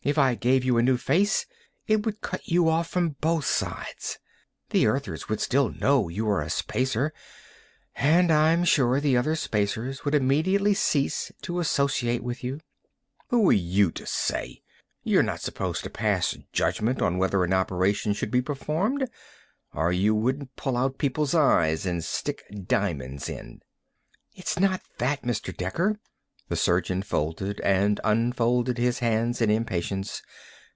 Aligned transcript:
If 0.03 0.17
I 0.17 0.33
gave 0.33 0.65
you 0.65 0.79
a 0.79 0.81
new 0.81 0.97
face, 0.97 1.45
it 1.85 2.07
would 2.07 2.21
cut 2.21 2.47
you 2.47 2.67
off 2.69 2.87
from 2.87 3.17
both 3.21 3.45
sides. 3.45 4.17
The 4.71 4.87
Earthers 4.87 5.29
would 5.29 5.39
still 5.39 5.69
know 5.69 6.09
you 6.09 6.25
were 6.25 6.41
a 6.41 6.49
Spacer, 6.49 7.13
and 7.95 8.31
I'm 8.31 8.63
sure 8.63 8.99
the 8.99 9.15
other 9.15 9.35
Spacers 9.35 10.03
would 10.03 10.15
immediately 10.15 10.73
cease 10.73 11.31
to 11.43 11.59
associate 11.59 12.23
with 12.23 12.43
you." 12.43 12.61
"Who 13.27 13.47
are 13.49 13.53
you 13.53 13.91
to 13.91 14.07
say? 14.07 14.63
You're 15.03 15.21
not 15.21 15.41
supposed 15.41 15.83
to 15.83 15.91
pass 15.91 16.35
judgment 16.51 16.99
on 16.99 17.19
whether 17.19 17.43
an 17.43 17.53
operation 17.53 18.13
should 18.13 18.31
be 18.31 18.41
performed, 18.41 19.07
or 19.71 19.91
you 19.91 20.15
wouldn't 20.15 20.55
pull 20.55 20.77
out 20.77 20.97
people's 20.97 21.35
eyes 21.35 21.85
and 21.85 22.03
stick 22.03 22.41
diamonds 22.67 23.29
in!" 23.29 23.61
"It's 24.33 24.59
not 24.59 24.81
that, 24.97 25.21
Mr. 25.21 25.55
Dekker." 25.55 25.99
The 26.49 26.57
surgeon 26.57 27.01
folded 27.01 27.61
and 27.61 28.01
unfolded 28.03 28.77
his 28.77 28.99
hands 28.99 29.39
in 29.41 29.49
impatience. 29.49 30.21